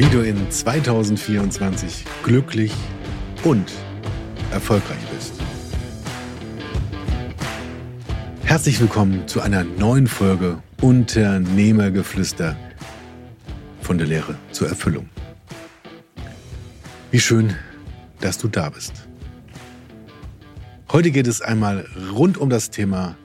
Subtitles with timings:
[0.00, 2.72] wie du in 2024 glücklich
[3.44, 3.70] und
[4.50, 5.34] erfolgreich bist.
[8.44, 12.56] Herzlich willkommen zu einer neuen Folge Unternehmergeflüster
[13.82, 15.06] von der Lehre zur Erfüllung.
[17.10, 17.54] Wie schön,
[18.20, 19.06] dass du da bist.
[20.90, 23.18] Heute geht es einmal rund um das Thema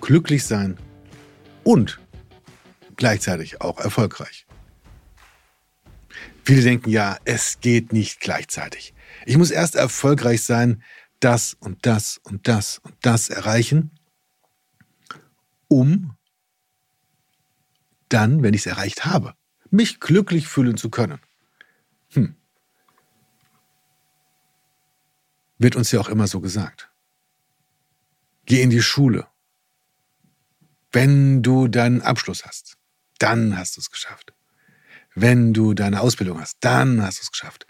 [0.00, 0.78] glücklich sein
[1.62, 2.00] und
[2.96, 4.47] gleichzeitig auch erfolgreich.
[6.48, 8.94] Viele denken ja, es geht nicht gleichzeitig.
[9.26, 10.82] Ich muss erst erfolgreich sein,
[11.20, 13.90] das und das und das und das erreichen,
[15.68, 16.16] um
[18.08, 19.34] dann, wenn ich es erreicht habe,
[19.68, 21.20] mich glücklich fühlen zu können.
[22.14, 22.34] Hm.
[25.58, 26.90] Wird uns ja auch immer so gesagt.
[28.46, 29.26] Geh in die Schule.
[30.92, 32.78] Wenn du deinen Abschluss hast,
[33.18, 34.32] dann hast du es geschafft.
[35.20, 37.66] Wenn du deine Ausbildung hast, dann hast du es geschafft.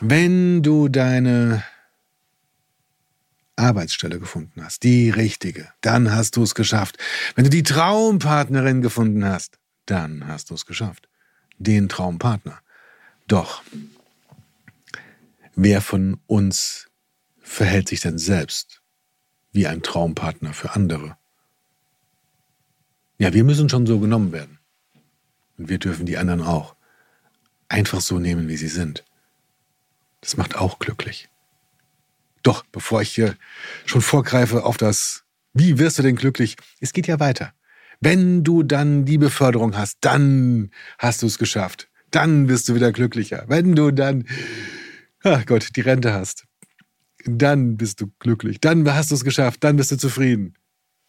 [0.00, 1.62] Wenn du deine
[3.54, 6.98] Arbeitsstelle gefunden hast, die richtige, dann hast du es geschafft.
[7.36, 11.08] Wenn du die Traumpartnerin gefunden hast, dann hast du es geschafft.
[11.58, 12.58] Den Traumpartner.
[13.28, 13.62] Doch,
[15.54, 16.88] wer von uns
[17.40, 18.82] verhält sich denn selbst
[19.52, 21.16] wie ein Traumpartner für andere?
[23.18, 24.57] Ja, wir müssen schon so genommen werden.
[25.58, 26.74] Und wir dürfen die anderen auch
[27.68, 29.04] einfach so nehmen, wie sie sind.
[30.20, 31.28] Das macht auch glücklich.
[32.42, 33.36] Doch, bevor ich hier
[33.84, 37.52] schon vorgreife auf das, wie wirst du denn glücklich, es geht ja weiter.
[38.00, 41.88] Wenn du dann die Beförderung hast, dann hast du es geschafft.
[42.10, 43.44] Dann wirst du wieder glücklicher.
[43.48, 44.24] Wenn du dann,
[45.22, 46.44] ach Gott, die Rente hast,
[47.24, 48.60] dann bist du glücklich.
[48.60, 49.64] Dann hast du es geschafft.
[49.64, 50.54] Dann bist du zufrieden.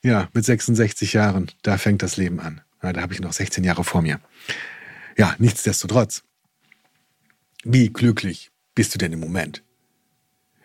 [0.03, 2.61] Ja, mit 66 Jahren, da fängt das Leben an.
[2.81, 4.19] Ja, da habe ich noch 16 Jahre vor mir.
[5.17, 6.23] Ja, nichtsdestotrotz.
[7.63, 9.63] Wie glücklich bist du denn im Moment?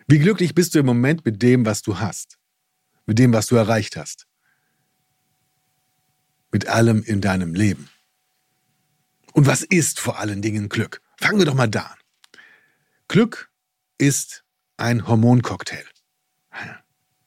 [0.07, 2.37] Wie glücklich bist du im Moment mit dem, was du hast?
[3.05, 4.27] Mit dem, was du erreicht hast?
[6.51, 7.89] Mit allem in deinem Leben?
[9.33, 11.01] Und was ist vor allen Dingen Glück?
[11.17, 11.97] Fangen wir doch mal da an.
[13.09, 13.51] Glück
[13.97, 14.45] ist
[14.77, 15.85] ein Hormoncocktail,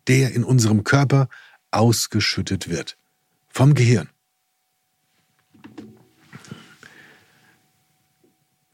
[0.06, 1.28] der in unserem Körper
[1.70, 2.96] ausgeschüttet wird.
[3.48, 4.08] Vom Gehirn.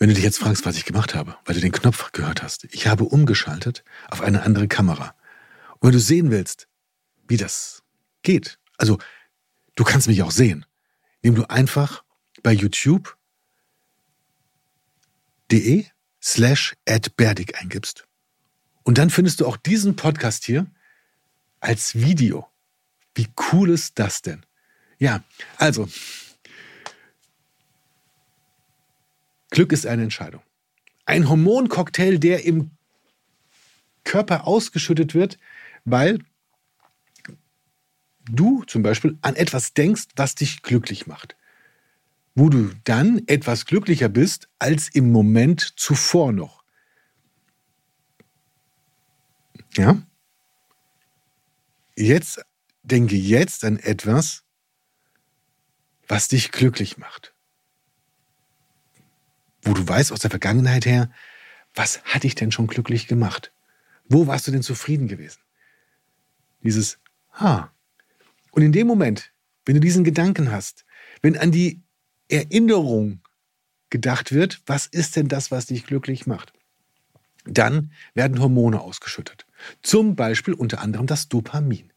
[0.04, 2.64] Wenn du dich jetzt fragst, was ich gemacht habe, weil du den Knopf gehört hast,
[2.72, 5.14] ich habe umgeschaltet auf eine andere Kamera.
[5.78, 6.68] Und wenn du sehen willst,
[7.26, 7.82] wie das
[8.20, 8.98] geht, also
[9.76, 10.66] du kannst mich auch sehen,
[11.22, 12.04] indem du einfach
[12.42, 13.16] bei youtube.de
[16.22, 18.06] slash adberdig eingibst.
[18.82, 20.66] Und dann findest du auch diesen Podcast hier
[21.60, 22.46] als Video.
[23.14, 24.44] Wie cool ist das denn?
[24.98, 25.24] Ja,
[25.56, 25.88] also
[29.54, 30.42] Glück ist eine Entscheidung.
[31.06, 32.72] Ein Hormoncocktail, der im
[34.02, 35.38] Körper ausgeschüttet wird,
[35.84, 36.18] weil
[38.24, 41.36] du zum Beispiel an etwas denkst, was dich glücklich macht.
[42.34, 46.64] Wo du dann etwas glücklicher bist als im Moment zuvor noch.
[49.76, 50.02] Ja?
[51.94, 52.44] Jetzt
[52.82, 54.42] denke jetzt an etwas,
[56.08, 57.33] was dich glücklich macht
[59.64, 61.10] wo du weißt aus der Vergangenheit her,
[61.74, 63.52] was hat dich denn schon glücklich gemacht?
[64.08, 65.40] Wo warst du denn zufrieden gewesen?
[66.62, 66.98] Dieses
[67.34, 67.72] Ha.
[68.52, 69.32] Und in dem Moment,
[69.64, 70.84] wenn du diesen Gedanken hast,
[71.22, 71.82] wenn an die
[72.28, 73.20] Erinnerung
[73.90, 76.52] gedacht wird, was ist denn das, was dich glücklich macht?
[77.44, 79.46] Dann werden Hormone ausgeschüttet.
[79.82, 81.92] Zum Beispiel unter anderem das Dopamin.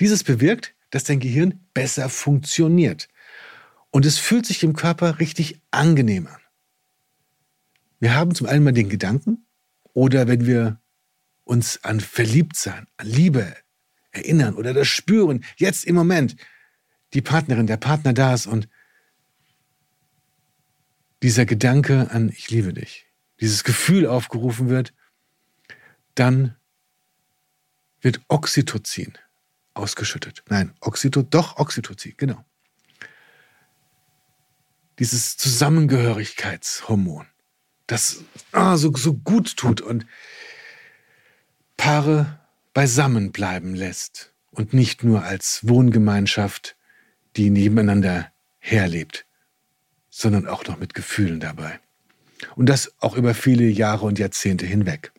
[0.00, 3.08] Dieses bewirkt, dass dein Gehirn besser funktioniert.
[3.90, 6.40] Und es fühlt sich im Körper richtig angenehm an.
[7.98, 9.46] Wir haben zum einen mal den Gedanken
[9.92, 10.80] oder wenn wir
[11.44, 13.56] uns an Verliebtsein, an Liebe
[14.10, 16.36] erinnern oder das spüren, jetzt im Moment,
[17.14, 18.68] die Partnerin, der Partner da ist und
[21.22, 23.06] dieser Gedanke an ich liebe dich,
[23.40, 24.92] dieses Gefühl aufgerufen wird,
[26.14, 26.56] dann
[28.00, 29.16] wird Oxytocin
[29.74, 30.42] ausgeschüttet.
[30.48, 32.44] Nein, Oxyto, doch Oxytocin, genau.
[34.98, 37.26] Dieses Zusammengehörigkeitshormon
[37.86, 40.06] das ah, so, so gut tut und
[41.76, 42.40] Paare
[42.74, 46.76] beisammen bleiben lässt und nicht nur als Wohngemeinschaft,
[47.36, 49.26] die nebeneinander herlebt,
[50.10, 51.78] sondern auch noch mit Gefühlen dabei.
[52.54, 55.12] Und das auch über viele Jahre und Jahrzehnte hinweg.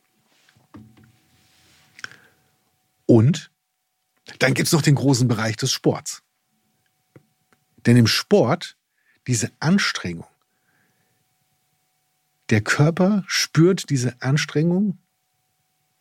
[3.05, 3.51] Und
[4.39, 6.23] dann gibt es noch den großen Bereich des Sports.
[7.85, 8.77] Denn im Sport,
[9.27, 10.27] diese Anstrengung,
[12.49, 14.97] der Körper spürt diese Anstrengung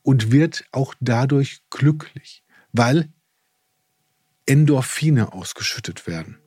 [0.03, 3.09] und wird auch dadurch glücklich, weil
[4.47, 6.39] Endorphine ausgeschüttet werden,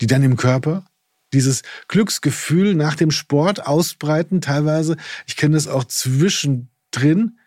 [0.00, 0.86] die dann im Körper
[1.32, 4.96] dieses Glücksgefühl nach dem Sport ausbreiten, teilweise,
[5.26, 7.38] ich kenne das auch zwischendrin,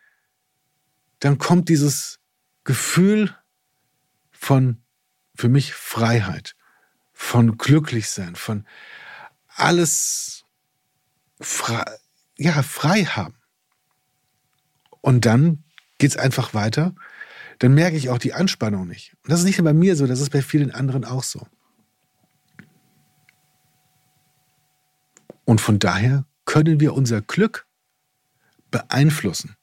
[1.19, 2.19] dann kommt dieses
[2.63, 3.35] Gefühl
[4.31, 4.81] von,
[5.35, 6.55] für mich, Freiheit,
[7.13, 8.65] von Glücklichsein, von
[9.47, 10.40] alles
[11.41, 11.83] frei,
[12.37, 13.35] ja, frei haben.
[15.01, 15.63] Und dann
[15.97, 16.95] geht es einfach weiter.
[17.59, 19.13] Dann merke ich auch die Anspannung nicht.
[19.23, 21.45] Und das ist nicht nur bei mir so, das ist bei vielen anderen auch so.
[25.45, 27.67] Und von daher können wir unser Glück
[28.69, 29.55] beeinflussen.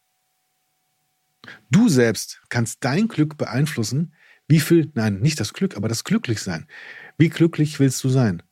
[1.70, 4.14] Du selbst kannst dein Glück beeinflussen.
[4.48, 6.66] Wie viel, nein, nicht das Glück, aber das Glücklichsein.
[7.16, 8.42] Wie glücklich willst du sein?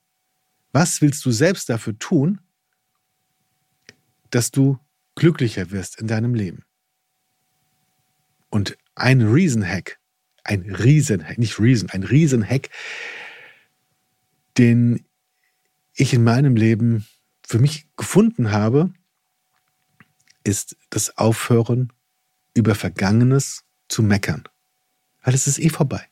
[0.72, 2.40] Was willst du selbst dafür tun,
[4.36, 4.78] dass du
[5.14, 6.62] glücklicher wirst in deinem Leben?
[8.50, 9.98] Und ein Riesenhack,
[10.44, 12.68] ein Riesenhack, nicht Reason, ein Riesenhack,
[14.58, 15.06] den
[15.94, 17.06] ich in meinem Leben
[17.46, 18.92] für mich gefunden habe,
[20.44, 21.90] ist das Aufhören,
[22.52, 24.44] über Vergangenes zu meckern.
[25.22, 26.06] Weil es ist eh vorbei.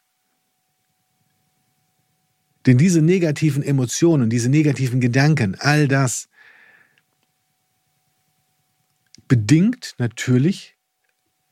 [2.65, 6.29] Denn diese negativen Emotionen, diese negativen Gedanken, all das
[9.29, 10.77] bedingt natürlich,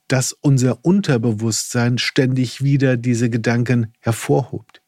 [0.09, 4.83] dass unser Unterbewusstsein ständig wieder diese Gedanken hervorhobt.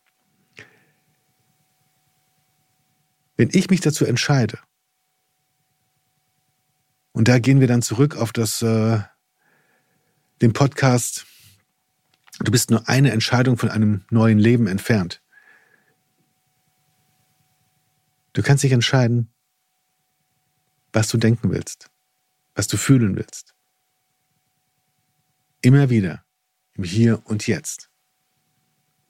[3.37, 4.59] Wenn ich mich dazu entscheide,
[7.13, 8.99] und da gehen wir dann zurück auf das, äh,
[10.43, 11.27] den Podcast,
[12.41, 15.23] du bist nur eine Entscheidung von einem neuen Leben entfernt.
[18.33, 19.31] Du kannst dich entscheiden,
[20.93, 21.89] was du denken willst,
[22.55, 23.55] was du fühlen willst.
[25.61, 26.25] Immer wieder,
[26.75, 27.91] im Hier und Jetzt.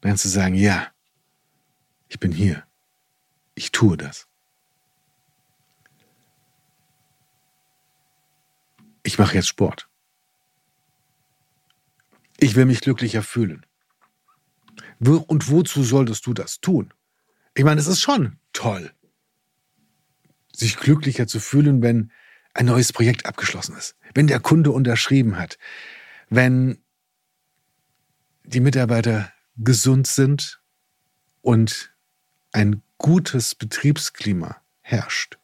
[0.01, 0.93] Dann kannst du sagen, ja,
[2.09, 2.65] ich bin hier.
[3.55, 4.29] Ich tue das.
[9.03, 9.89] Ich mache jetzt Sport.
[12.39, 13.65] Ich will mich glücklicher fühlen.
[15.01, 16.93] Und wozu solltest du das tun?
[17.55, 18.93] Ich meine, es ist schon toll,
[20.53, 22.11] sich glücklicher zu fühlen, wenn
[22.55, 25.59] ein neues Projekt abgeschlossen ist, wenn der Kunde unterschrieben hat,
[26.31, 26.79] wenn
[28.45, 30.61] die Mitarbeiter gesund sind
[31.43, 31.95] und
[32.53, 35.39] ein gutes Betriebsklima herrscht.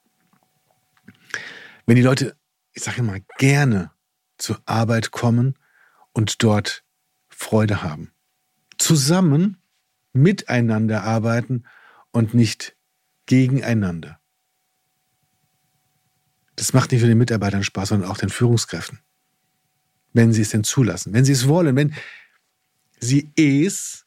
[1.87, 2.37] Wenn die Leute,
[2.73, 3.91] ich sage mal, gerne
[4.39, 5.59] zur Arbeit kommen
[6.13, 6.85] und dort
[7.29, 8.13] Freude haben.
[8.79, 9.61] Zusammen
[10.13, 11.65] miteinander arbeiten
[12.13, 12.77] und nicht
[13.27, 14.20] gegeneinander.
[16.61, 18.99] Das macht nicht nur den Mitarbeitern Spaß, sondern auch den Führungskräften.
[20.13, 21.95] Wenn sie es denn zulassen, wenn sie es wollen, wenn
[23.01, 24.05] sie es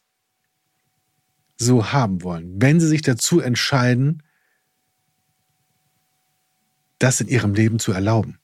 [1.57, 4.21] so haben wollen, wenn sie sich dazu entscheiden,
[6.99, 8.37] das in ihrem Leben zu erlauben.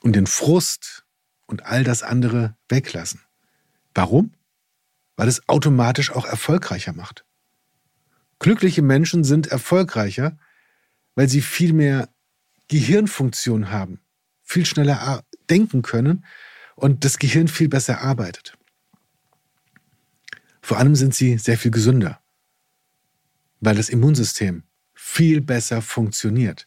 [0.00, 1.04] Und den Frust
[1.44, 3.20] und all das andere weglassen.
[3.92, 4.32] Warum?
[5.14, 7.26] Weil es automatisch auch erfolgreicher macht.
[8.38, 10.38] Glückliche Menschen sind erfolgreicher,
[11.20, 12.08] weil sie viel mehr
[12.68, 14.00] Gehirnfunktion haben,
[14.42, 16.24] viel schneller denken können
[16.76, 18.56] und das Gehirn viel besser arbeitet.
[20.62, 22.22] Vor allem sind sie sehr viel gesünder,
[23.60, 24.62] weil das Immunsystem
[24.94, 26.66] viel besser funktioniert.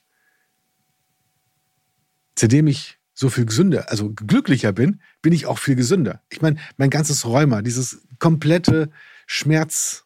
[2.38, 6.22] Seitdem ich so viel gesünder, also glücklicher bin, bin ich auch viel gesünder.
[6.30, 8.92] Ich meine, mein ganzes Rheuma, dieses komplette
[9.26, 10.06] Schmerz,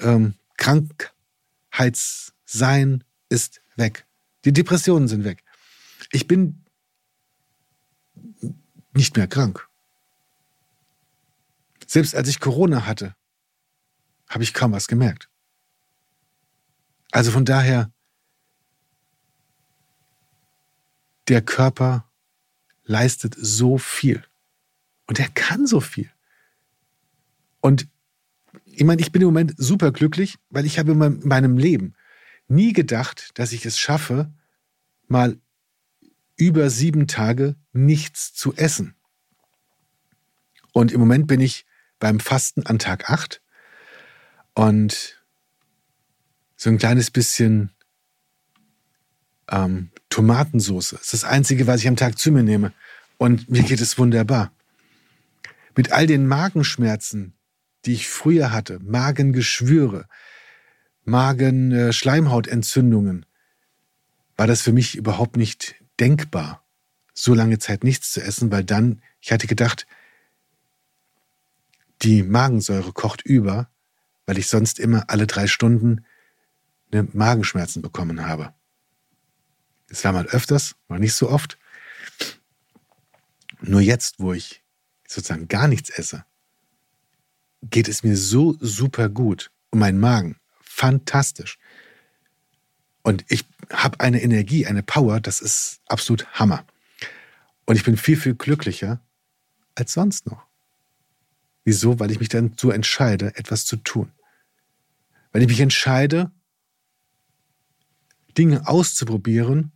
[0.00, 4.06] ähm, Krankheitssein ist weg.
[4.44, 5.42] Die Depressionen sind weg.
[6.12, 6.64] Ich bin
[8.92, 9.68] nicht mehr krank.
[11.86, 13.14] Selbst als ich Corona hatte,
[14.28, 15.28] habe ich kaum was gemerkt.
[17.12, 17.90] Also von daher,
[21.28, 22.10] der Körper
[22.84, 24.24] leistet so viel.
[25.06, 26.10] Und er kann so viel.
[27.60, 27.88] Und
[28.64, 31.94] ich meine, ich bin im Moment super glücklich, weil ich habe in meinem Leben
[32.48, 34.32] nie gedacht, dass ich es schaffe,
[35.08, 35.38] mal
[36.36, 38.94] über sieben Tage nichts zu essen.
[40.72, 41.64] Und im Moment bin ich
[41.98, 43.40] beim Fasten an Tag 8
[44.54, 45.22] und
[46.56, 47.72] so ein kleines bisschen
[49.48, 50.90] ähm, Tomatensauce.
[50.90, 52.72] Das ist das Einzige, was ich am Tag zu mir nehme.
[53.18, 54.52] Und mir geht es wunderbar.
[55.74, 57.34] Mit all den Magenschmerzen,
[57.84, 60.06] die ich früher hatte, Magengeschwüre,
[61.06, 63.26] Magen-Schleimhautentzündungen äh,
[64.36, 66.62] war das für mich überhaupt nicht denkbar,
[67.14, 69.86] so lange Zeit nichts zu essen, weil dann, ich hatte gedacht,
[72.02, 73.70] die Magensäure kocht über,
[74.26, 76.04] weil ich sonst immer alle drei Stunden
[76.90, 78.52] eine Magenschmerzen bekommen habe.
[79.88, 81.58] Es war mal öfters, war nicht so oft.
[83.60, 84.62] Nur jetzt, wo ich
[85.06, 86.24] sozusagen gar nichts esse,
[87.62, 89.50] geht es mir so super gut.
[89.70, 90.38] Und mein Magen,
[90.76, 91.58] fantastisch.
[93.02, 96.64] Und ich habe eine Energie, eine Power, das ist absolut Hammer.
[97.64, 99.00] Und ich bin viel, viel glücklicher
[99.74, 100.44] als sonst noch.
[101.64, 101.98] Wieso?
[101.98, 104.12] Weil ich mich dann so entscheide, etwas zu tun.
[105.32, 106.30] Weil ich mich entscheide,
[108.36, 109.72] Dinge auszuprobieren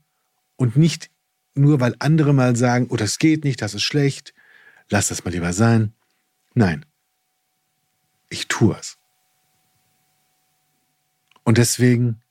[0.57, 1.11] und nicht
[1.55, 4.35] nur, weil andere mal sagen, oh, das geht nicht, das ist schlecht,
[4.91, 5.95] lass das mal lieber sein.
[6.53, 6.85] Nein,
[8.29, 9.00] ich tue es.
[11.51, 12.23] Und deswegen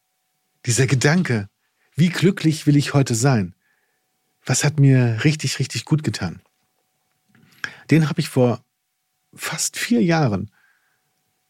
[0.65, 1.49] dieser Gedanke,
[1.93, 3.53] wie glücklich will ich heute sein?
[4.45, 6.41] Was hat mir richtig, richtig gut getan?
[7.91, 8.63] Den habe ich vor
[9.33, 10.51] fast vier Jahren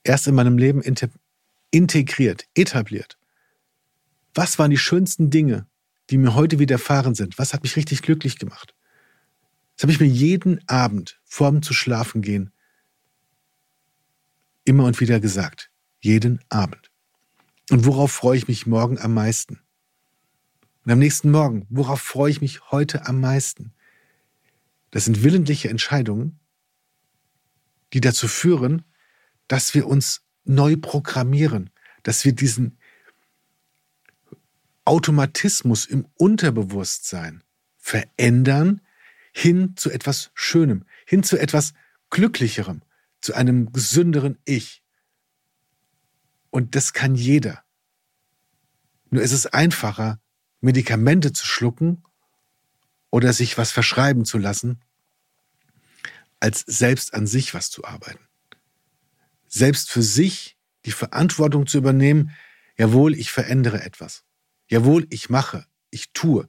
[0.04, 0.82] erst in meinem Leben
[1.70, 3.20] integriert, etabliert.
[4.34, 5.68] Was waren die schönsten Dinge,
[6.10, 7.38] die mir heute widerfahren sind?
[7.38, 8.74] Was hat mich richtig glücklich gemacht?
[9.76, 12.52] Das habe ich mir jeden Abend vorm zu schlafen gehen
[14.66, 15.70] immer und wieder gesagt.
[16.00, 16.89] Jeden Abend.
[17.70, 19.62] Und worauf freue ich mich morgen am meisten?
[20.86, 23.74] Und am nächsten Morgen, worauf freue ich mich heute am meisten?
[24.92, 26.40] Das sind willentliche Entscheidungen,
[27.94, 28.84] die dazu führen,
[29.48, 31.70] dass wir uns neu programmieren,
[32.04, 32.78] dass wir diesen
[34.86, 37.44] Automatismus im Unterbewusstsein
[37.78, 38.82] verändern
[39.32, 41.74] hin zu etwas Schönem, hin zu etwas
[42.10, 42.82] Glücklicherem,
[43.22, 44.82] zu einem gesünderen Ich.
[46.50, 47.64] Und das kann jeder.
[49.10, 50.20] Nur ist es einfacher,
[50.62, 52.04] Medikamente zu schlucken
[53.10, 54.82] oder sich was verschreiben zu lassen,
[56.40, 58.28] als selbst an sich was zu arbeiten.
[59.48, 62.32] Selbst für sich die Verantwortung zu übernehmen,
[62.78, 64.24] jawohl, ich verändere etwas.
[64.68, 66.48] Jawohl, ich mache, ich tue.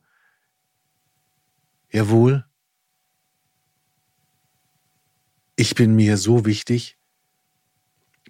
[1.90, 2.44] Jawohl,
[5.56, 6.99] ich bin mir so wichtig,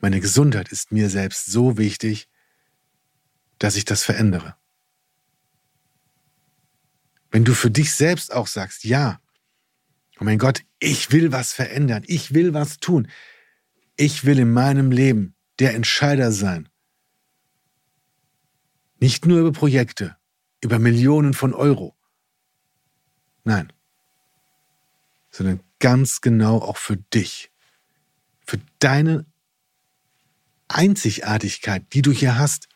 [0.00, 2.28] meine Gesundheit ist mir selbst so wichtig,
[3.59, 4.57] dass ich das verändere.
[7.30, 9.21] Wenn du für dich selbst auch sagst, ja,
[10.19, 13.09] oh mein Gott, ich will was verändern, ich will was tun,
[13.97, 16.69] ich will in meinem Leben der Entscheider sein.
[18.99, 20.16] Nicht nur über Projekte,
[20.62, 21.95] über Millionen von Euro.
[23.45, 23.73] Nein,
[25.30, 27.50] sondern ganz genau auch für dich,
[28.47, 29.26] für deine
[30.71, 32.69] Einzigartigkeit, die du hier hast.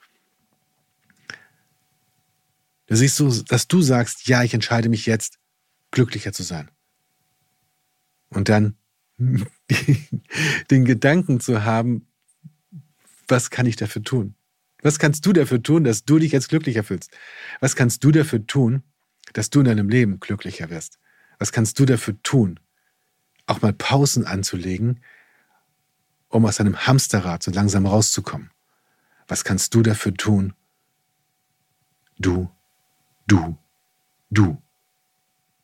[2.87, 5.39] Da siehst du, dass du sagst, ja, ich entscheide mich jetzt,
[5.91, 6.71] glücklicher zu sein.
[8.29, 8.77] Und dann
[9.19, 12.07] den Gedanken zu haben,
[13.29, 14.35] was kann ich dafür tun?
[14.83, 17.11] Was kannst du dafür tun, dass du dich jetzt glücklicher fühlst?
[17.61, 18.83] Was kannst du dafür tun,
[19.33, 20.99] dass du in deinem Leben glücklicher wirst?
[21.39, 22.61] Was kannst du dafür tun,
[23.47, 25.01] auch mal Pausen anzulegen,
[26.35, 28.51] um aus deinem Hamsterrad so langsam rauszukommen?
[29.29, 30.53] Was kannst du dafür tun?
[32.19, 32.51] Du,
[33.29, 33.57] du,
[34.31, 34.61] du.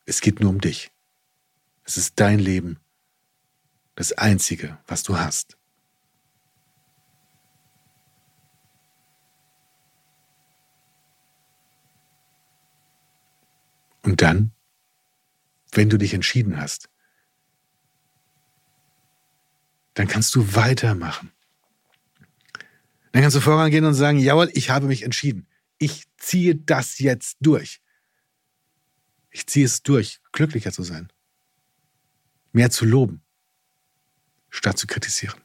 [0.07, 0.93] Es geht nur um dich.
[1.85, 2.79] Es ist dein Leben,
[3.97, 5.59] das Einzige, was du hast.
[14.03, 14.53] Und dann,
[15.73, 16.89] wenn du dich entschieden hast,
[19.95, 21.33] dann kannst du weitermachen.
[23.13, 25.47] Dann kannst du vorangehen und sagen, jawohl, ich habe mich entschieden.
[25.79, 27.81] Ich ziehe das jetzt durch.
[29.31, 31.13] Ich ziehe es durch, glücklicher zu sein.
[32.53, 33.23] Mehr zu loben,
[34.49, 35.41] statt zu kritisieren.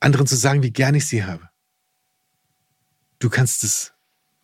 [0.00, 1.48] Anderen zu sagen, wie gern ich sie habe.
[3.18, 3.92] Du kannst es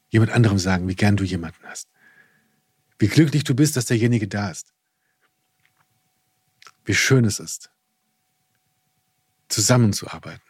[0.09, 1.88] jemand anderem sagen, wie gern du jemanden hast.
[2.99, 4.73] Wie glücklich du bist, dass derjenige da ist.
[6.85, 7.71] Wie schön es ist,
[9.49, 10.43] zusammenzuarbeiten.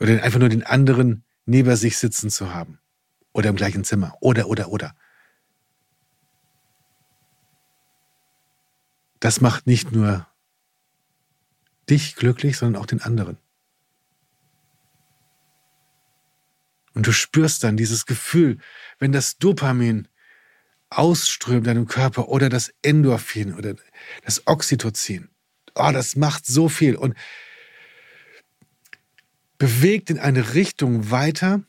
[0.00, 2.80] Oder einfach nur den anderen neben sich sitzen zu haben.
[3.32, 4.16] Oder im gleichen Zimmer.
[4.20, 4.94] Oder, oder, oder.
[9.20, 10.26] Das macht nicht nur
[11.88, 13.38] dich glücklich, sondern auch den anderen.
[16.94, 18.58] Und du spürst dann dieses Gefühl,
[18.98, 20.08] wenn das Dopamin
[20.90, 23.74] ausströmt in deinem Körper oder das Endorphin oder
[24.24, 25.28] das Oxytocin.
[25.74, 26.96] Oh, das macht so viel.
[26.96, 27.14] Und
[29.58, 31.62] bewegt in eine Richtung weiter,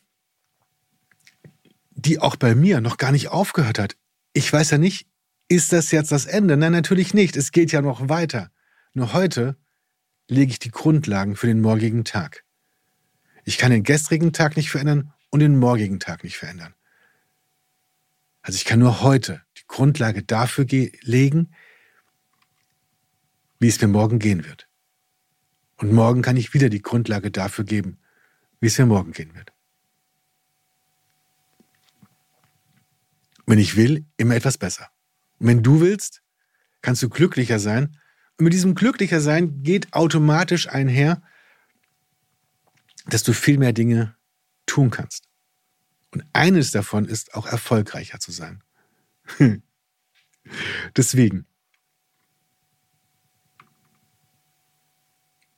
[1.92, 3.96] die auch bei mir noch gar nicht aufgehört hat.
[4.34, 5.08] Ich weiß ja nicht,
[5.50, 6.58] ist das jetzt das Ende?
[6.58, 7.36] Nein, natürlich nicht.
[7.38, 8.52] Es geht ja noch weiter.
[8.94, 9.58] Nur heute
[10.28, 12.44] lege ich die Grundlagen für den morgigen Tag.
[13.46, 16.74] Ich kann den gestrigen Tag nicht verändern und den morgigen Tag nicht verändern.
[18.48, 20.66] Also ich kann nur heute die Grundlage dafür
[21.02, 21.54] legen,
[23.60, 24.70] wie es mir morgen gehen wird.
[25.76, 27.98] Und morgen kann ich wieder die Grundlage dafür geben,
[28.62, 29.52] wie es mir morgen gehen wird.
[33.46, 34.92] Wenn ich will, immer etwas besser.
[35.40, 36.24] Und wenn du willst,
[36.82, 37.98] kannst du glücklicher sein.
[38.38, 41.22] Und mit diesem glücklicher sein geht automatisch einher,
[43.08, 44.16] dass du viel mehr Dinge
[44.66, 45.27] tun kannst.
[46.18, 48.64] Und eines davon ist auch erfolgreicher zu sein.
[50.96, 51.46] Deswegen,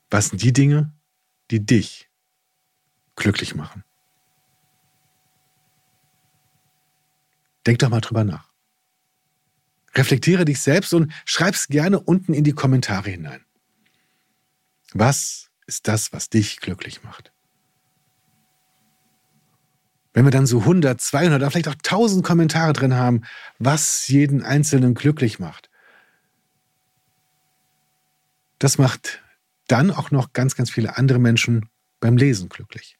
[0.09, 0.91] was sind die Dinge,
[1.49, 2.09] die dich
[3.15, 3.85] glücklich machen?
[7.65, 8.51] Denk doch mal drüber nach.
[9.95, 13.45] Reflektiere dich selbst und schreib es gerne unten in die Kommentare hinein.
[14.91, 17.31] Was ist das, was dich glücklich macht?
[20.19, 23.21] Wenn wir dann so 100, 200 oder vielleicht auch 1000 Kommentare drin haben,
[23.57, 25.69] was jeden Einzelnen glücklich macht,
[28.57, 29.23] das macht
[29.67, 31.69] dann auch noch ganz, ganz viele andere Menschen
[32.01, 32.97] beim Lesen glücklich.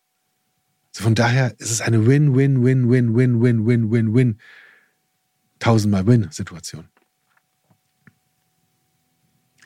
[0.93, 4.39] Also von daher ist es eine Win-Win-Win-Win-Win-Win-Win-Win.
[5.59, 6.87] Tausendmal Win-Situation.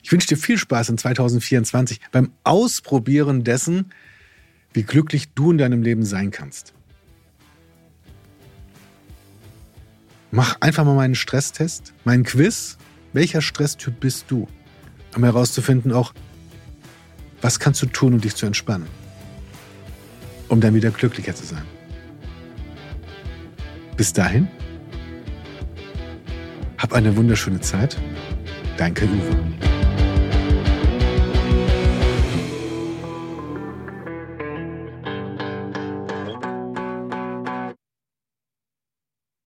[0.01, 3.93] Ich wünsche dir viel Spaß in 2024 beim Ausprobieren dessen,
[4.73, 6.73] wie glücklich du in deinem Leben sein kannst.
[10.35, 12.79] Mach einfach mal meinen Stresstest, meinen Quiz.
[13.13, 14.47] Welcher Stresstyp bist du?
[15.15, 16.11] Um herauszufinden auch,
[17.43, 18.87] was kannst du tun, um dich zu entspannen?
[20.47, 21.61] Um dann wieder glücklicher zu sein.
[23.95, 24.47] Bis dahin,
[26.79, 27.95] hab eine wunderschöne Zeit.
[28.77, 29.72] Danke, Uwe.